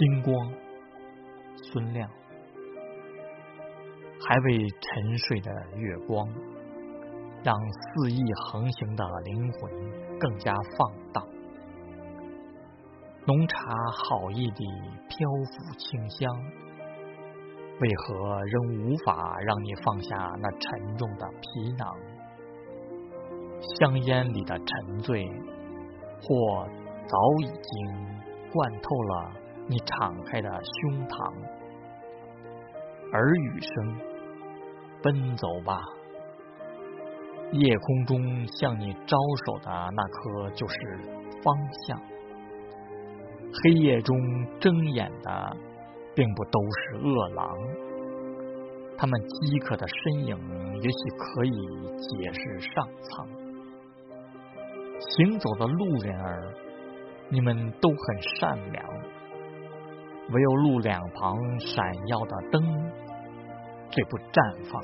[0.00, 0.50] 星光，
[1.56, 2.08] 孙亮，
[4.26, 6.26] 还未沉睡的月光，
[7.44, 9.70] 让肆意横行的灵魂
[10.18, 11.22] 更加放荡。
[13.26, 13.56] 浓茶
[13.92, 14.64] 好意地
[15.06, 16.34] 漂浮清香，
[17.80, 21.94] 为何仍无法让你放下那沉重的皮囊？
[23.78, 25.26] 香烟里的沉醉，
[26.22, 26.66] 或
[27.06, 29.32] 早已经灌透了
[29.68, 31.32] 你敞开的胸膛。
[33.12, 33.96] 耳语声，
[35.02, 35.82] 奔走吧！
[37.52, 40.76] 夜空中向你招手的那颗就是
[41.42, 42.00] 方向。
[43.62, 44.16] 黑夜中
[44.60, 45.56] 睁眼的，
[46.14, 47.58] 并不都是恶狼，
[48.96, 50.36] 他们饥渴的身影，
[50.80, 51.50] 也许可以
[51.98, 53.26] 解释上苍。
[55.00, 56.54] 行走的路人儿，
[57.28, 58.84] 你们都很善良，
[60.32, 62.62] 唯有路两旁闪耀的灯，
[63.90, 64.82] 最不绽放。